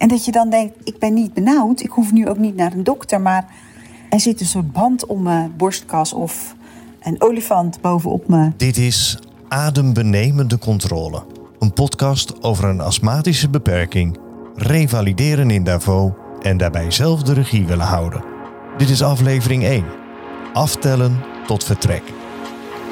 [0.00, 2.72] En dat je dan denkt, ik ben niet benauwd, ik hoef nu ook niet naar
[2.72, 3.46] een dokter, maar
[4.08, 6.54] er zit een soort band om mijn borstkas of
[7.00, 8.52] een olifant bovenop me.
[8.56, 9.18] Dit is
[9.48, 11.22] Adembenemende Controle.
[11.58, 14.18] Een podcast over een astmatische beperking,
[14.54, 16.10] revalideren in Davos
[16.42, 18.24] en daarbij zelf de regie willen houden.
[18.76, 19.84] Dit is aflevering 1.
[20.52, 22.02] Aftellen tot vertrek.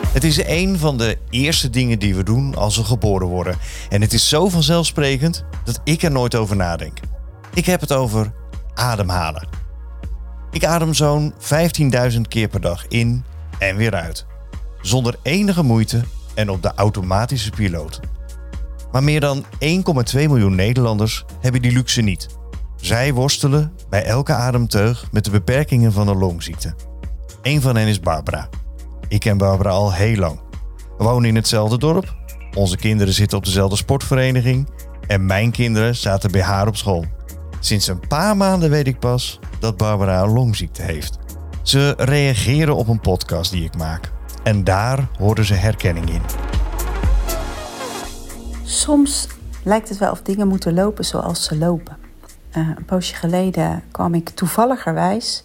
[0.07, 3.57] Het is een van de eerste dingen die we doen als we geboren worden.
[3.89, 7.01] En het is zo vanzelfsprekend dat ik er nooit over nadenk.
[7.55, 8.33] Ik heb het over
[8.75, 9.49] ademhalen.
[10.51, 11.35] Ik adem zo'n
[12.13, 13.25] 15.000 keer per dag in
[13.59, 14.27] en weer uit.
[14.81, 18.01] Zonder enige moeite en op de automatische piloot.
[18.93, 19.49] Maar meer dan 1,2
[20.13, 22.27] miljoen Nederlanders hebben die luxe niet.
[22.77, 26.75] Zij worstelen bij elke ademteug met de beperkingen van een longziekte.
[27.43, 28.49] Een van hen is Barbara.
[29.09, 30.41] Ik ken Barbara al heel lang.
[30.99, 32.17] We wonen in hetzelfde dorp.
[32.55, 34.69] Onze kinderen zitten op dezelfde sportvereniging.
[35.07, 37.05] En mijn kinderen zaten bij haar op school.
[37.61, 41.19] Sinds een paar maanden weet ik pas dat Barbara een longziekte heeft.
[41.63, 44.13] Ze reageren op een podcast die ik maak.
[44.43, 46.23] En daar hoorden ze herkenning in.
[48.65, 49.29] Soms
[49.63, 51.97] lijkt het wel of dingen moeten lopen zoals ze lopen.
[52.57, 55.45] Uh, een poosje geleden kwam ik toevalligerwijs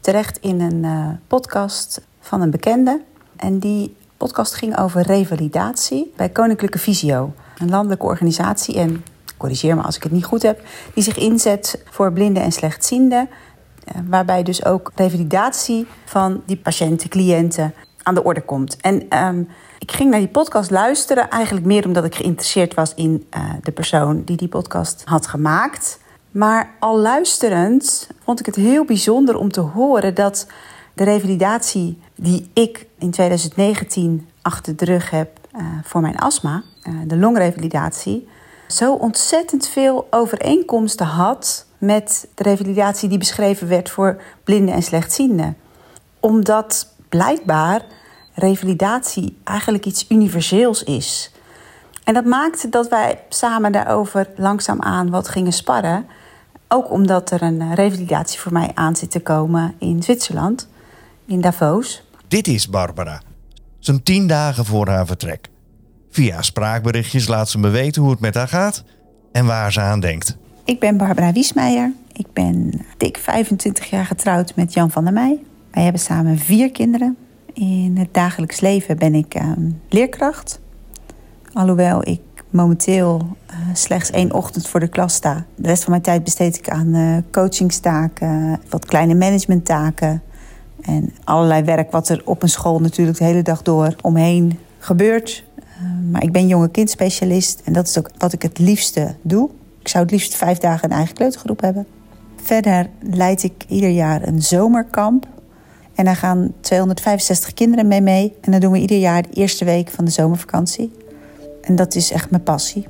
[0.00, 2.00] terecht in een uh, podcast
[2.32, 3.00] van een bekende.
[3.36, 8.76] En die podcast ging over revalidatie bij Koninklijke Visio, een landelijke organisatie.
[8.76, 9.04] En
[9.36, 10.62] corrigeer me als ik het niet goed heb,
[10.94, 13.28] die zich inzet voor blinden en slechtzienden.
[13.84, 18.76] Eh, waarbij dus ook revalidatie van die patiënten, cliënten aan de orde komt.
[18.80, 23.26] En um, ik ging naar die podcast luisteren, eigenlijk meer omdat ik geïnteresseerd was in
[23.36, 25.98] uh, de persoon die die podcast had gemaakt.
[26.30, 30.46] Maar al luisterend vond ik het heel bijzonder om te horen dat
[30.94, 36.94] de revalidatie die ik in 2019 achter de rug heb uh, voor mijn astma, uh,
[37.06, 38.28] de longrevalidatie,
[38.68, 45.56] zo ontzettend veel overeenkomsten had met de revalidatie die beschreven werd voor blinden en slechtzienden.
[46.20, 47.82] Omdat blijkbaar
[48.34, 51.32] revalidatie eigenlijk iets universeels is.
[52.04, 56.06] En dat maakte dat wij samen daarover langzaamaan wat gingen sparren.
[56.68, 60.68] Ook omdat er een revalidatie voor mij aan zit te komen in Zwitserland,
[61.26, 62.02] in Davos.
[62.28, 63.22] Dit is Barbara.
[63.78, 65.48] Zo'n tien dagen voor haar vertrek.
[66.10, 68.84] Via spraakberichtjes laat ze me weten hoe het met haar gaat
[69.32, 70.36] en waar ze aan denkt.
[70.64, 71.92] Ik ben Barbara Wiesmeijer.
[72.12, 75.38] Ik ben dik 25 jaar getrouwd met Jan van der Meij.
[75.70, 77.16] Wij hebben samen vier kinderen.
[77.52, 79.52] In het dagelijks leven ben ik uh,
[79.88, 80.60] leerkracht.
[81.52, 85.46] Alhoewel ik momenteel uh, slechts één ochtend voor de klas sta.
[85.54, 90.22] De rest van mijn tijd besteed ik aan uh, coachingstaken, wat kleine managementtaken.
[90.82, 95.44] En allerlei werk wat er op een school natuurlijk de hele dag door omheen gebeurt.
[96.10, 99.50] maar ik ben jonge kindspecialist en dat is ook wat ik het liefste doe.
[99.80, 101.86] Ik zou het liefst vijf dagen een eigen kleutergroep hebben.
[102.36, 105.26] Verder leid ik ieder jaar een zomerkamp.
[105.94, 108.34] En daar gaan 265 kinderen mee mee.
[108.40, 110.92] En dat doen we ieder jaar de eerste week van de zomervakantie.
[111.60, 112.86] En dat is echt mijn passie.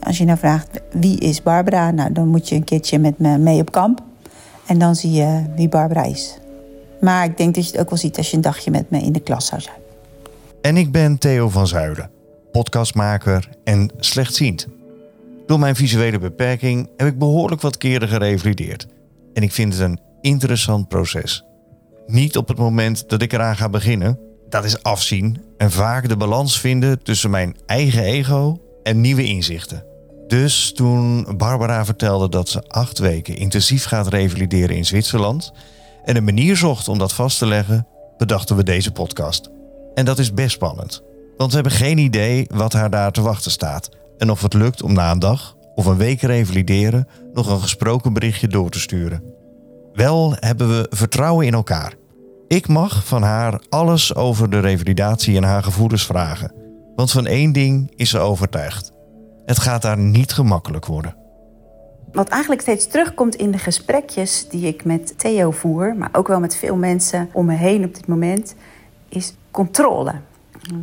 [0.00, 3.38] Als je nou vraagt wie is Barbara, nou, dan moet je een keertje met me
[3.38, 4.02] mee op kamp.
[4.66, 6.38] En dan zie je wie Barbara is.
[7.00, 8.98] Maar ik denk dat je het ook wel ziet als je een dagje met me
[8.98, 9.76] in de klas zou zijn.
[10.60, 12.10] En ik ben Theo van Zuiden,
[12.52, 14.66] podcastmaker en slechtziend.
[15.46, 18.86] Door mijn visuele beperking heb ik behoorlijk wat keren gerevalideerd.
[19.34, 21.44] En ik vind het een interessant proces.
[22.06, 24.18] Niet op het moment dat ik eraan ga beginnen,
[24.48, 29.84] dat is afzien en vaak de balans vinden tussen mijn eigen ego en nieuwe inzichten.
[30.26, 35.52] Dus toen Barbara vertelde dat ze acht weken intensief gaat revalideren in Zwitserland
[36.06, 37.86] en een manier zocht om dat vast te leggen,
[38.16, 39.50] bedachten we deze podcast.
[39.94, 41.02] En dat is best spannend,
[41.36, 44.82] want we hebben geen idee wat haar daar te wachten staat en of het lukt
[44.82, 49.22] om na een dag of een week revalideren nog een gesproken berichtje door te sturen.
[49.92, 51.94] Wel hebben we vertrouwen in elkaar.
[52.48, 56.52] Ik mag van haar alles over de revalidatie en haar gevoelens vragen.
[56.94, 58.92] Want van één ding is ze overtuigd.
[59.44, 61.16] Het gaat daar niet gemakkelijk worden.
[62.12, 66.40] Wat eigenlijk steeds terugkomt in de gesprekjes die ik met Theo voer, maar ook wel
[66.40, 68.54] met veel mensen om me heen op dit moment,
[69.08, 70.12] is controle.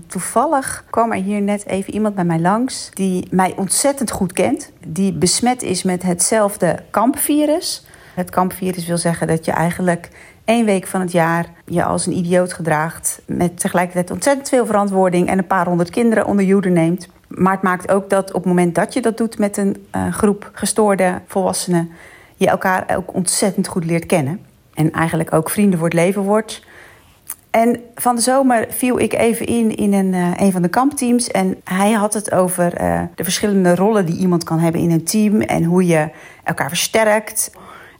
[0.07, 4.71] Toevallig kwam er hier net even iemand bij mij langs die mij ontzettend goed kent.
[4.87, 7.85] Die besmet is met hetzelfde kampvirus.
[8.15, 10.09] Het kampvirus wil zeggen dat je eigenlijk
[10.45, 13.21] één week van het jaar je als een idioot gedraagt.
[13.25, 17.07] Met tegelijkertijd ontzettend veel verantwoording en een paar honderd kinderen onder je neemt.
[17.35, 20.13] Maar het maakt ook dat op het moment dat je dat doet met een uh,
[20.13, 21.91] groep gestoorde volwassenen,
[22.35, 24.39] je elkaar ook ontzettend goed leert kennen.
[24.73, 26.63] En eigenlijk ook vrienden voor het leven wordt.
[27.49, 31.31] En van de zomer viel ik even in in een, uh, een van de kampteams.
[31.31, 35.03] En hij had het over uh, de verschillende rollen die iemand kan hebben in een
[35.03, 35.41] team.
[35.41, 36.09] En hoe je
[36.43, 37.51] elkaar versterkt.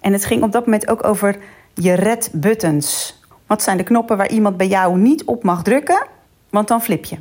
[0.02, 1.38] En het ging op dat moment ook over
[1.74, 3.22] je red buttons.
[3.48, 6.08] Wat zijn de knoppen waar iemand bij jou niet op mag drukken?
[6.50, 7.18] Want dan flip je.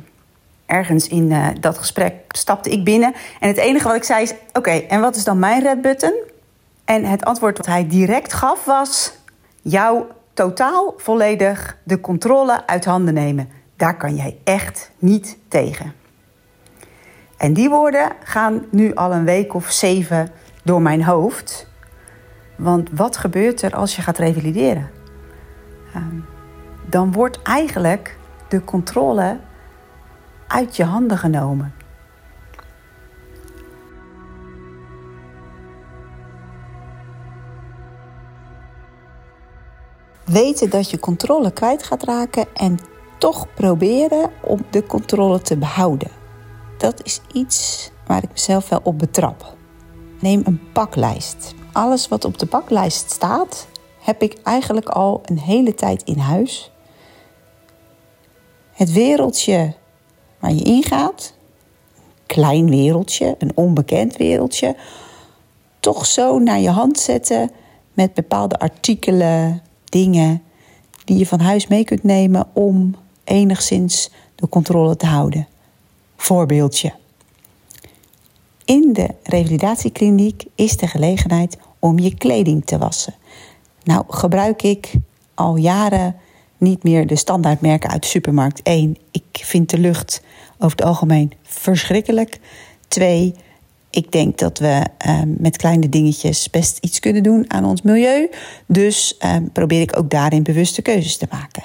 [0.73, 3.13] Ergens in uh, dat gesprek stapte ik binnen.
[3.39, 6.13] En het enige wat ik zei is: Oké, en wat is dan mijn red button?
[6.85, 9.17] En het antwoord wat hij direct gaf was:
[9.61, 13.49] Jouw totaal volledig de controle uit handen nemen.
[13.77, 15.93] Daar kan jij echt niet tegen.
[17.37, 20.29] En die woorden gaan nu al een week of zeven
[20.63, 21.67] door mijn hoofd.
[22.55, 24.89] Want wat gebeurt er als je gaat revalideren?
[25.93, 26.19] Ehm,
[26.89, 28.17] dan wordt eigenlijk
[28.47, 29.37] de controle
[30.53, 31.73] uit je handen genomen.
[40.25, 42.79] weten dat je controle kwijt gaat raken en
[43.17, 46.11] toch proberen om de controle te behouden.
[46.77, 49.55] Dat is iets waar ik mezelf wel op betrap.
[50.19, 51.53] Neem een paklijst.
[51.71, 53.67] Alles wat op de paklijst staat,
[53.99, 56.71] heb ik eigenlijk al een hele tijd in huis.
[58.71, 59.73] Het wereldje
[60.43, 61.33] waar je ingaat,
[62.25, 64.75] klein wereldje, een onbekend wereldje,
[65.79, 67.51] toch zo naar je hand zetten
[67.93, 70.43] met bepaalde artikelen, dingen
[71.05, 75.47] die je van huis mee kunt nemen om enigszins de controle te houden.
[76.15, 76.93] Voorbeeldje.
[78.65, 83.15] In de revalidatiekliniek is de gelegenheid om je kleding te wassen.
[83.83, 84.93] Nou gebruik ik
[85.33, 86.15] al jaren
[86.57, 88.59] niet meer de standaardmerken uit supermarkt.
[88.63, 90.21] Eén, ik vind de lucht
[90.57, 92.39] over het algemeen verschrikkelijk.
[92.87, 93.35] Twee,
[93.89, 98.29] ik denk dat we ehm, met kleine dingetjes best iets kunnen doen aan ons milieu.
[98.65, 101.63] Dus ehm, probeer ik ook daarin bewuste keuzes te maken.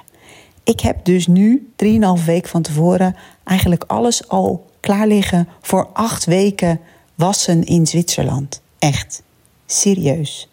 [0.64, 6.25] Ik heb dus nu, 3,5 week van tevoren, eigenlijk alles al klaar liggen voor acht
[6.25, 6.81] weken
[7.14, 8.61] wassen in Zwitserland.
[8.79, 9.23] Echt.
[9.67, 10.49] Serieus.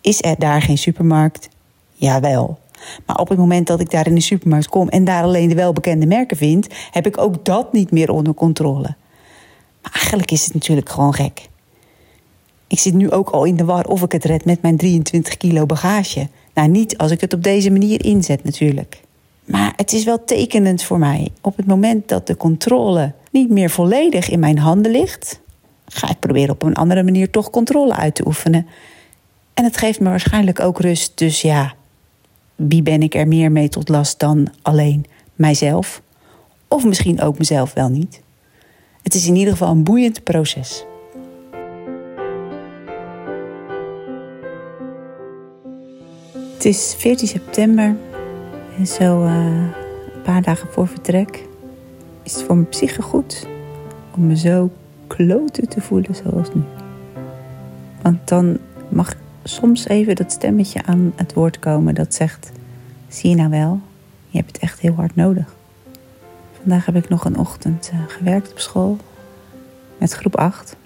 [0.00, 1.48] Is er daar geen supermarkt?
[1.92, 2.58] Jawel.
[3.06, 5.54] Maar op het moment dat ik daar in de supermarkt kom en daar alleen de
[5.54, 8.94] welbekende merken vind, heb ik ook dat niet meer onder controle.
[9.82, 11.48] Maar eigenlijk is het natuurlijk gewoon gek.
[12.66, 15.36] Ik zit nu ook al in de war of ik het red met mijn 23
[15.36, 16.28] kilo bagage.
[16.54, 19.00] Nou, niet als ik het op deze manier inzet natuurlijk.
[19.44, 21.28] Maar het is wel tekenend voor mij.
[21.40, 25.40] Op het moment dat de controle niet meer volledig in mijn handen ligt,
[25.86, 28.66] ga ik proberen op een andere manier toch controle uit te oefenen.
[29.54, 31.18] En het geeft me waarschijnlijk ook rust.
[31.18, 31.74] Dus ja,
[32.56, 35.04] wie ben ik er meer mee tot last dan alleen
[35.34, 36.02] mijzelf?
[36.68, 38.22] Of misschien ook mezelf wel niet.
[39.02, 40.84] Het is in ieder geval een boeiend proces.
[46.52, 47.96] Het is 14 september
[48.78, 49.34] en zo uh,
[50.14, 51.46] een paar dagen voor vertrek
[52.22, 53.46] is het voor mijn psyche goed
[54.14, 54.70] om me zo
[55.06, 56.62] kloten te voelen zoals nu.
[58.02, 58.58] Want dan
[58.88, 62.52] mag soms even dat stemmetje aan het woord komen dat zegt:
[63.08, 63.80] Zie je nou wel,
[64.28, 65.54] je hebt het echt heel hard nodig.
[66.60, 68.96] Vandaag heb ik nog een ochtend uh, gewerkt op school
[69.98, 70.76] met groep 8.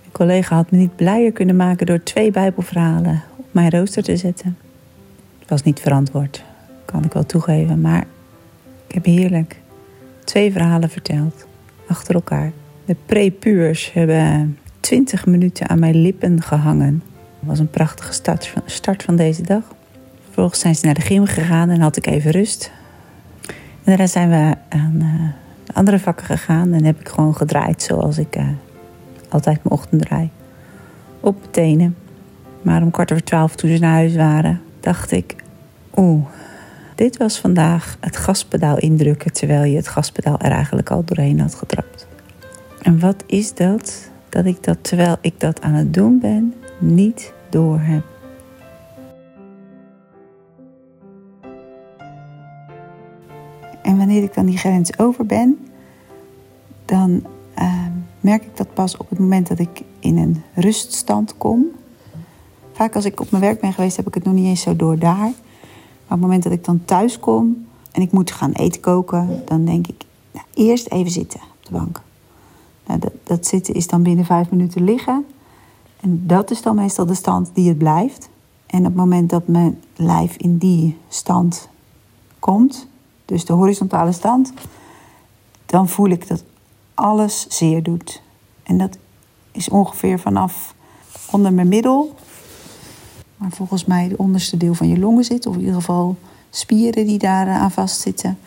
[0.00, 4.16] Mijn collega had me niet blijer kunnen maken door twee Bijbelverhalen op mijn rooster te
[4.16, 4.58] zetten.
[5.38, 6.44] Het was niet verantwoord,
[6.84, 8.06] kan ik wel toegeven, maar
[8.86, 9.60] ik heb heerlijk
[10.24, 11.46] twee verhalen verteld,
[11.86, 12.52] achter elkaar.
[12.84, 17.02] De prepuurs hebben 20 minuten aan mijn lippen gehangen.
[17.38, 19.62] Het was een prachtige start van, start van deze dag.
[20.24, 22.70] Vervolgens zijn ze naar de gym gegaan en had ik even rust.
[23.46, 28.18] En daarna zijn we aan uh, andere vakken gegaan en heb ik gewoon gedraaid zoals
[28.18, 28.48] ik uh,
[29.28, 30.30] altijd mijn ochtend draai.
[31.20, 31.96] Op mijn tenen.
[32.62, 35.36] Maar om kwart over twaalf toen ze naar huis waren, dacht ik:
[35.96, 36.26] Oeh,
[36.94, 41.54] dit was vandaag het gaspedaal indrukken terwijl je het gaspedaal er eigenlijk al doorheen had
[41.54, 42.06] getrapt.
[42.82, 44.10] En wat is dat?
[44.28, 48.04] Dat ik dat terwijl ik dat aan het doen ben, niet door heb.
[53.82, 55.68] En wanneer ik dan die grens over ben,
[56.84, 57.22] dan
[57.58, 57.86] uh,
[58.20, 61.66] merk ik dat pas op het moment dat ik in een ruststand kom.
[62.72, 64.76] Vaak als ik op mijn werk ben geweest, heb ik het nog niet eens zo
[64.76, 65.16] door daar.
[65.18, 65.30] Maar
[66.04, 69.64] op het moment dat ik dan thuis kom en ik moet gaan eten koken, dan
[69.64, 72.00] denk ik, nou, eerst even zitten op de bank.
[72.86, 75.24] Nou, dat, dat zitten is dan binnen vijf minuten liggen.
[76.00, 78.28] En dat is dan meestal de stand die het blijft.
[78.66, 81.68] En op het moment dat mijn lijf in die stand
[82.38, 82.88] komt,
[83.24, 84.52] dus de horizontale stand,
[85.66, 86.44] dan voel ik dat
[86.94, 88.22] alles zeer doet.
[88.62, 88.98] En dat
[89.52, 90.74] is ongeveer vanaf
[91.30, 92.14] onder mijn middel,
[93.36, 96.16] waar volgens mij het onderste deel van je longen zit, of in ieder geval
[96.50, 98.38] spieren die daar eh, aan vastzitten.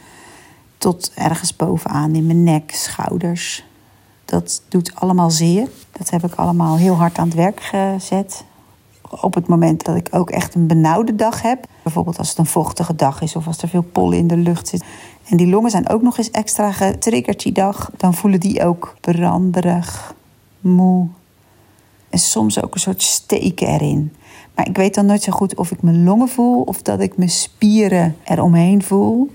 [0.77, 3.65] Tot ergens bovenaan in mijn nek, schouders.
[4.31, 5.67] Dat doet allemaal zeer.
[5.91, 8.43] Dat heb ik allemaal heel hard aan het werk gezet.
[9.21, 11.65] Op het moment dat ik ook echt een benauwde dag heb.
[11.83, 14.67] Bijvoorbeeld als het een vochtige dag is of als er veel pollen in de lucht
[14.67, 14.83] zit.
[15.29, 17.91] En die longen zijn ook nog eens extra getriggerd die dag.
[17.97, 20.13] Dan voelen die ook branderig,
[20.59, 21.07] moe.
[22.09, 24.13] En soms ook een soort steken erin.
[24.55, 27.17] Maar ik weet dan nooit zo goed of ik mijn longen voel of dat ik
[27.17, 29.29] mijn spieren eromheen voel.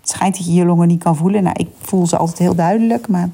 [0.00, 1.42] Het schijnt dat je je longen niet kan voelen.
[1.42, 3.30] Nou, ik voel ze altijd heel duidelijk, maar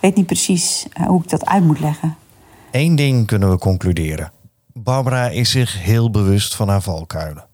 [0.00, 2.16] weet niet precies eh, hoe ik dat uit moet leggen.
[2.70, 4.32] Eén ding kunnen we concluderen.
[4.72, 7.46] Barbara is zich heel bewust van haar valkuilen.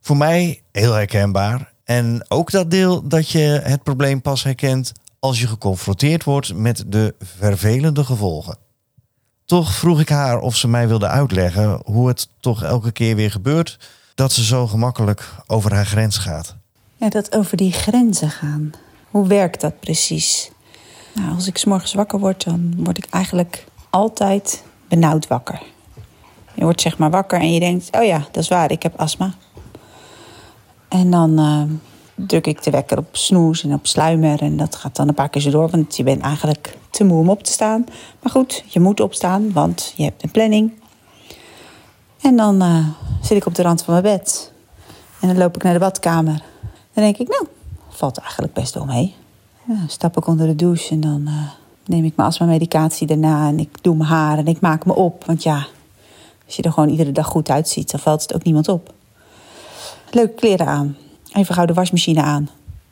[0.00, 1.72] Voor mij heel herkenbaar.
[1.84, 6.84] En ook dat deel dat je het probleem pas herkent als je geconfronteerd wordt met
[6.86, 8.58] de vervelende gevolgen.
[9.44, 13.30] Toch vroeg ik haar of ze mij wilde uitleggen hoe het toch elke keer weer
[13.30, 13.78] gebeurt
[14.14, 16.56] dat ze zo gemakkelijk over haar grens gaat.
[16.96, 18.70] Ja, dat over die grenzen gaan.
[19.10, 20.50] Hoe werkt dat precies?
[21.18, 25.62] Nou, als ik s morgens wakker word, dan word ik eigenlijk altijd benauwd wakker.
[26.54, 29.00] Je wordt zeg maar wakker en je denkt: oh ja, dat is waar, ik heb
[29.00, 29.34] astma.
[30.88, 31.62] En dan uh,
[32.14, 34.42] druk ik de wekker op snoes en op sluimer.
[34.42, 37.18] En dat gaat dan een paar keer zo door, want je bent eigenlijk te moe
[37.18, 37.84] om op te staan.
[38.22, 40.72] Maar goed, je moet opstaan, want je hebt een planning.
[42.20, 42.86] En dan uh,
[43.22, 44.52] zit ik op de rand van mijn bed.
[45.20, 46.42] En dan loop ik naar de badkamer.
[46.92, 47.46] Dan denk ik, nou,
[47.88, 49.14] valt eigenlijk best wel mee.
[49.68, 51.50] Ja, stap ik onder de douche en dan uh,
[51.86, 53.48] neem ik mijn astma-medicatie daarna.
[53.48, 55.24] En ik doe mijn haar en ik maak me op.
[55.24, 55.66] Want ja,
[56.46, 58.94] als je er gewoon iedere dag goed uitziet, dan valt het ook niemand op.
[60.10, 60.96] Leuke kleren aan.
[61.32, 62.44] Even gauw de wasmachine aan.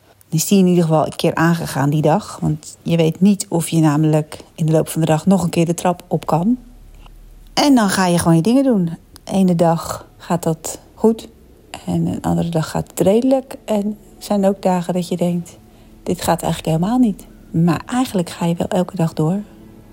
[0.03, 2.39] Dan is die in ieder geval een keer aangegaan die dag.
[2.41, 5.51] Want je weet niet of je namelijk in de loop van de dag nog een
[5.51, 6.59] keer de trap op kan.
[7.55, 8.85] En dan ga je gewoon je dingen doen.
[9.25, 11.29] De ene dag gaat dat goed.
[11.87, 13.57] En een andere dag gaat het redelijk.
[13.65, 13.87] En
[14.19, 15.57] er zijn ook dagen dat je denkt,
[16.07, 17.27] dit gaat eigenlijk helemaal niet.
[17.51, 19.41] Maar eigenlijk ga je wel elke dag door.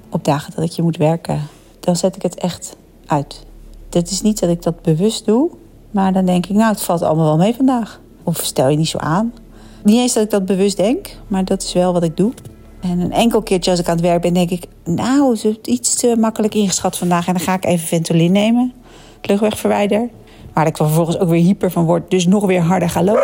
[0.10, 1.42] Op dagen dat ik je moet werken,
[1.80, 3.46] dan zet ik het echt uit.
[3.90, 5.50] Het is niet dat ik dat bewust doe,
[5.92, 8.00] maar dan denk ik, nou, het valt allemaal wel mee vandaag.
[8.24, 9.34] Of stel je niet zo aan.
[9.84, 12.34] Niet eens dat ik dat bewust denk, maar dat is wel wat ik doe.
[12.80, 14.66] En een enkel keertje als ik aan het werk ben, denk ik...
[14.84, 17.28] nou, is het iets te makkelijk ingeschat vandaag...
[17.28, 18.74] en dan ga ik even Ventolin nemen,
[19.22, 20.10] luchtwegverwijder.
[20.54, 23.24] Waar ik vervolgens ook weer hyper van word, dus nog weer harder ga lopen.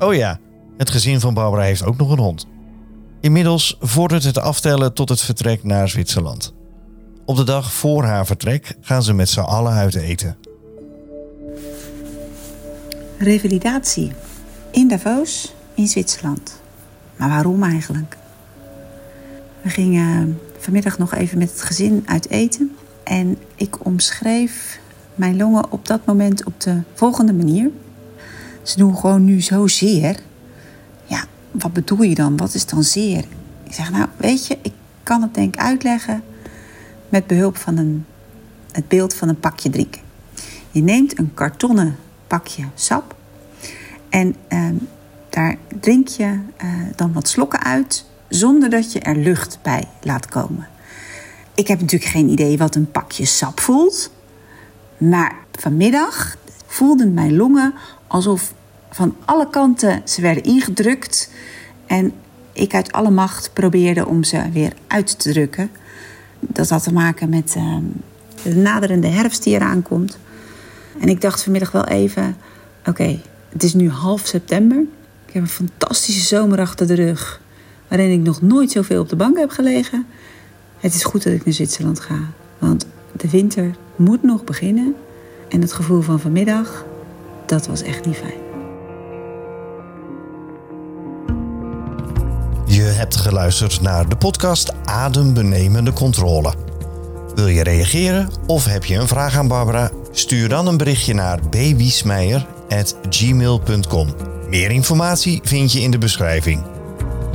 [0.00, 0.38] Oh ja,
[0.80, 2.46] het gezin van Barbara heeft ook nog een hond.
[3.20, 6.54] Inmiddels vordert het aftellen tot het vertrek naar Zwitserland.
[7.24, 10.36] Op de dag voor haar vertrek gaan ze met z'n allen uit eten.
[13.18, 14.12] Revalidatie
[14.70, 16.60] in Davos in Zwitserland.
[17.16, 18.16] Maar waarom eigenlijk?
[19.62, 22.76] We gingen vanmiddag nog even met het gezin uit eten.
[23.04, 24.80] En ik omschreef
[25.14, 27.70] mijn longen op dat moment op de volgende manier.
[28.62, 30.02] Ze doen gewoon nu zo zeer.
[30.12, 30.29] Ja,
[31.50, 32.36] wat bedoel je dan?
[32.36, 33.24] Wat is dan zeer?
[33.62, 36.22] Ik zeg, nou, weet je, ik kan het denk ik uitleggen
[37.08, 38.04] met behulp van een,
[38.72, 40.00] het beeld van een pakje drinken.
[40.70, 43.16] Je neemt een kartonnen pakje sap
[44.08, 44.74] en ehm,
[45.28, 50.26] daar drink je uh, dan wat slokken uit zonder dat je er lucht bij laat
[50.26, 50.68] komen.
[51.54, 54.10] Ik heb natuurlijk geen idee wat een pakje sap voelt.
[54.98, 57.74] Maar vanmiddag voelden mijn longen
[58.06, 58.52] alsof
[58.90, 61.30] van alle kanten ze werden ingedrukt.
[61.86, 62.12] En
[62.52, 65.70] ik uit alle macht probeerde om ze weer uit te drukken.
[66.40, 67.76] Dat had te maken met uh,
[68.42, 70.18] de naderende herfst die eraan komt.
[71.00, 72.36] En ik dacht vanmiddag wel even:
[72.86, 74.84] oké, het is nu half september.
[75.26, 77.40] Ik heb een fantastische zomer achter de rug.
[77.88, 80.06] Waarin ik nog nooit zoveel op de bank heb gelegen.
[80.78, 82.18] Het is goed dat ik naar Zwitserland ga.
[82.58, 84.94] Want de winter moet nog beginnen.
[85.48, 86.84] En het gevoel van vanmiddag,
[87.46, 88.49] dat was echt niet fijn.
[92.80, 96.54] Je hebt geluisterd naar de podcast Adembenemende Controle.
[97.34, 99.90] Wil je reageren of heb je een vraag aan Barbara?
[100.10, 104.08] Stuur dan een berichtje naar bwiesmeijer.gmail.com.
[104.48, 106.62] Meer informatie vind je in de beschrijving.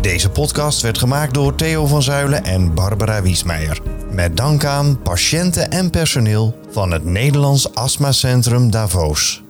[0.01, 3.81] Deze podcast werd gemaakt door Theo van Zuilen en Barbara Wiesmeijer.
[4.11, 9.44] Met dank aan patiënten en personeel van het Nederlands Astmacentrum Davos.